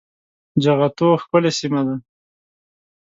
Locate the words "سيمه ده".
1.59-1.95